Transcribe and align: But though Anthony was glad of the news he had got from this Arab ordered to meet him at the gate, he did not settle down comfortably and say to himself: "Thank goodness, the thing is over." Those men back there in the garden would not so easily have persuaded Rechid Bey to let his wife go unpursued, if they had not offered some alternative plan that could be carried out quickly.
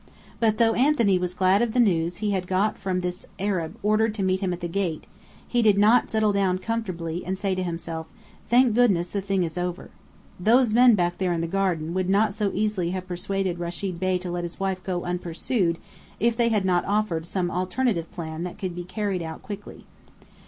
But 0.39 0.57
though 0.57 0.73
Anthony 0.73 1.19
was 1.19 1.35
glad 1.35 1.61
of 1.61 1.73
the 1.73 1.79
news 1.79 2.17
he 2.25 2.31
had 2.31 2.47
got 2.47 2.79
from 2.79 3.01
this 3.01 3.27
Arab 3.37 3.77
ordered 3.83 4.15
to 4.15 4.23
meet 4.23 4.39
him 4.39 4.51
at 4.51 4.59
the 4.59 4.67
gate, 4.67 5.03
he 5.47 5.61
did 5.61 5.77
not 5.77 6.09
settle 6.09 6.33
down 6.33 6.57
comfortably 6.57 7.23
and 7.23 7.37
say 7.37 7.53
to 7.53 7.61
himself: 7.61 8.07
"Thank 8.49 8.73
goodness, 8.73 9.09
the 9.09 9.21
thing 9.21 9.43
is 9.43 9.59
over." 9.59 9.91
Those 10.39 10.73
men 10.73 10.95
back 10.95 11.19
there 11.19 11.33
in 11.33 11.41
the 11.41 11.45
garden 11.45 11.93
would 11.93 12.09
not 12.09 12.33
so 12.33 12.49
easily 12.51 12.89
have 12.89 13.07
persuaded 13.07 13.59
Rechid 13.59 13.99
Bey 13.99 14.17
to 14.17 14.31
let 14.31 14.43
his 14.43 14.59
wife 14.59 14.81
go 14.83 15.03
unpursued, 15.03 15.77
if 16.19 16.35
they 16.35 16.49
had 16.49 16.65
not 16.65 16.83
offered 16.85 17.27
some 17.27 17.51
alternative 17.51 18.11
plan 18.11 18.41
that 18.41 18.57
could 18.57 18.73
be 18.75 18.83
carried 18.83 19.21
out 19.21 19.43
quickly. 19.43 19.85